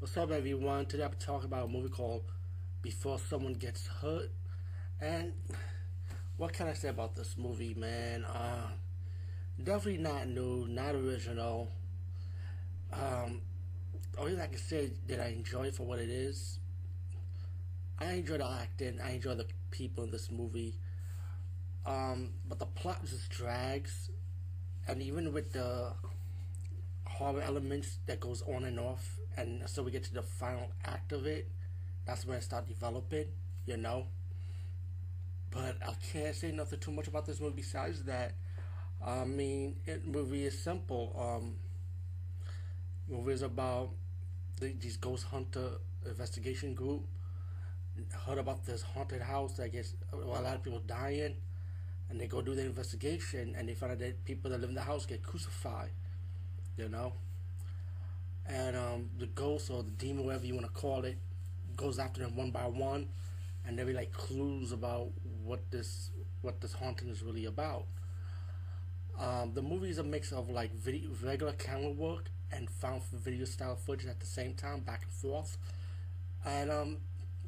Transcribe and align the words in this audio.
What's 0.00 0.16
up, 0.16 0.30
everyone? 0.30 0.86
Today 0.86 1.02
I'm 1.02 1.10
talking 1.18 1.46
about 1.46 1.64
a 1.64 1.68
movie 1.68 1.88
called 1.88 2.22
Before 2.82 3.18
Someone 3.18 3.54
Gets 3.54 3.88
Hurt. 3.88 4.30
And 5.00 5.32
what 6.36 6.52
can 6.52 6.68
I 6.68 6.72
say 6.74 6.90
about 6.90 7.16
this 7.16 7.34
movie, 7.36 7.74
man? 7.74 8.24
Uh, 8.24 8.68
definitely 9.60 9.98
not 9.98 10.28
new, 10.28 10.68
not 10.68 10.94
original. 10.94 11.72
Um, 12.92 13.40
only 14.16 14.40
I 14.40 14.46
can 14.46 14.58
say 14.58 14.92
that 15.08 15.18
I 15.18 15.30
enjoy 15.30 15.72
for 15.72 15.82
what 15.82 15.98
it 15.98 16.10
is. 16.10 16.60
I 17.98 18.12
enjoy 18.12 18.38
the 18.38 18.48
acting. 18.48 19.00
I 19.04 19.14
enjoy 19.14 19.34
the 19.34 19.46
people 19.72 20.04
in 20.04 20.12
this 20.12 20.30
movie. 20.30 20.76
Um, 21.84 22.34
but 22.48 22.60
the 22.60 22.66
plot 22.66 23.04
just 23.04 23.30
drags, 23.30 24.10
and 24.86 25.02
even 25.02 25.32
with 25.32 25.52
the 25.52 25.90
horror 27.08 27.42
elements 27.42 27.98
that 28.06 28.20
goes 28.20 28.42
on 28.42 28.64
and 28.64 28.78
off, 28.78 29.18
and 29.36 29.68
so 29.68 29.82
we 29.82 29.90
get 29.90 30.04
to 30.04 30.14
the 30.14 30.22
final 30.22 30.70
act 30.84 31.12
of 31.12 31.26
it. 31.26 31.50
That's 32.06 32.24
when 32.26 32.38
it 32.38 32.42
start 32.42 32.68
developing, 32.68 33.26
you 33.66 33.76
know. 33.76 34.06
But 35.50 35.76
I 35.86 35.94
can't 36.12 36.34
say 36.34 36.52
nothing 36.52 36.78
too 36.78 36.90
much 36.90 37.08
about 37.08 37.26
this 37.26 37.40
movie 37.40 37.56
besides 37.56 38.04
that. 38.04 38.34
I 39.04 39.24
mean, 39.24 39.76
it 39.86 40.06
movie 40.06 40.44
is 40.44 40.62
simple. 40.62 41.14
Um, 41.18 41.54
movie 43.08 43.32
is 43.32 43.42
about 43.42 43.90
the, 44.60 44.74
these 44.78 44.96
ghost 44.96 45.24
hunter 45.24 45.70
investigation 46.06 46.74
group 46.74 47.04
heard 48.26 48.38
about 48.38 48.64
this 48.64 48.82
haunted 48.82 49.20
house 49.22 49.54
that 49.54 49.72
gets 49.72 49.94
a 50.12 50.16
lot 50.16 50.44
of 50.44 50.62
people 50.62 50.80
dying, 50.86 51.34
and 52.08 52.20
they 52.20 52.26
go 52.26 52.40
do 52.40 52.54
the 52.54 52.64
investigation, 52.64 53.54
and 53.56 53.68
they 53.68 53.74
find 53.74 53.92
out 53.92 53.98
that 53.98 54.24
people 54.24 54.50
that 54.50 54.60
live 54.60 54.68
in 54.68 54.74
the 54.74 54.82
house 54.82 55.06
get 55.06 55.22
crucified 55.22 55.90
you 56.78 56.88
know. 56.88 57.12
And 58.46 58.76
um, 58.76 59.10
the 59.18 59.26
ghost 59.26 59.70
or 59.70 59.82
the 59.82 59.90
demon, 59.90 60.24
whatever 60.24 60.46
you 60.46 60.54
want 60.54 60.66
to 60.66 60.72
call 60.72 61.04
it, 61.04 61.18
goes 61.76 61.98
after 61.98 62.20
them 62.20 62.34
one 62.34 62.50
by 62.50 62.66
one, 62.66 63.08
and 63.66 63.78
there 63.78 63.84
be 63.84 63.92
like 63.92 64.12
clues 64.12 64.72
about 64.72 65.08
what 65.44 65.70
this 65.70 66.10
what 66.40 66.60
this 66.60 66.72
haunting 66.72 67.08
is 67.08 67.22
really 67.22 67.44
about. 67.44 67.84
Um, 69.18 69.52
the 69.52 69.62
movie 69.62 69.90
is 69.90 69.98
a 69.98 70.04
mix 70.04 70.32
of 70.32 70.48
like 70.48 70.72
video, 70.74 71.10
regular 71.22 71.52
camera 71.52 71.90
work 71.90 72.30
and 72.52 72.70
found 72.70 73.02
video 73.12 73.44
style 73.44 73.76
footage 73.76 74.06
at 74.06 74.20
the 74.20 74.26
same 74.26 74.54
time, 74.54 74.80
back 74.80 75.02
and 75.02 75.12
forth. 75.12 75.58
And 76.46 76.70
um, 76.70 76.96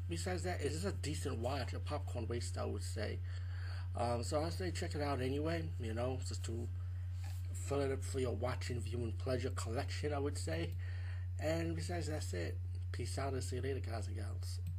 besides 0.09 0.43
that, 0.43 0.59
it 0.61 0.71
is 0.71 0.85
a 0.85 0.91
decent 0.91 1.39
watch, 1.39 1.73
a 1.73 1.79
popcorn 1.79 2.27
waste, 2.27 2.57
I 2.57 2.65
would 2.65 2.83
say. 2.83 3.19
Um, 3.95 4.23
so 4.23 4.43
I 4.43 4.49
say 4.49 4.71
check 4.71 4.95
it 4.95 5.01
out 5.01 5.21
anyway. 5.21 5.63
You 5.79 5.93
know, 5.93 6.19
just 6.27 6.43
to 6.45 6.67
fill 7.71 7.79
it 7.79 7.91
up 7.93 8.03
for 8.03 8.19
your 8.19 8.35
watching, 8.35 8.81
viewing 8.81 9.13
pleasure 9.13 9.49
collection, 9.51 10.13
I 10.13 10.19
would 10.19 10.37
say. 10.37 10.71
And 11.39 11.73
besides, 11.73 12.07
that's 12.07 12.33
it. 12.33 12.57
Peace 12.91 13.17
out 13.17 13.31
and 13.31 13.41
see 13.41 13.55
you 13.55 13.61
later, 13.61 13.79
guys 13.79 14.07
and 14.07 14.17
gals. 14.17 14.59